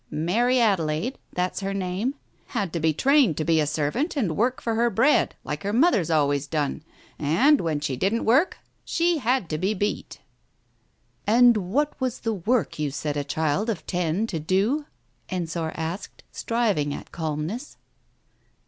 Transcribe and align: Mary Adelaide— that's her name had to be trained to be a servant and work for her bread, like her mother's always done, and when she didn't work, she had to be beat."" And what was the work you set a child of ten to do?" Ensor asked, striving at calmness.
Mary 0.09 0.59
Adelaide— 0.59 1.19
that's 1.31 1.59
her 1.59 1.75
name 1.75 2.15
had 2.47 2.73
to 2.73 2.79
be 2.79 2.91
trained 2.91 3.37
to 3.37 3.43
be 3.45 3.59
a 3.59 3.67
servant 3.67 4.17
and 4.17 4.35
work 4.35 4.59
for 4.59 4.73
her 4.73 4.89
bread, 4.89 5.35
like 5.43 5.61
her 5.61 5.71
mother's 5.71 6.09
always 6.09 6.47
done, 6.47 6.81
and 7.19 7.61
when 7.61 7.79
she 7.79 7.95
didn't 7.95 8.25
work, 8.25 8.57
she 8.83 9.19
had 9.19 9.47
to 9.47 9.59
be 9.59 9.75
beat."" 9.75 10.19
And 11.27 11.55
what 11.71 12.01
was 12.01 12.21
the 12.21 12.33
work 12.33 12.79
you 12.79 12.89
set 12.89 13.15
a 13.15 13.23
child 13.23 13.69
of 13.69 13.85
ten 13.85 14.25
to 14.25 14.39
do?" 14.39 14.87
Ensor 15.29 15.71
asked, 15.75 16.23
striving 16.31 16.95
at 16.95 17.11
calmness. 17.11 17.77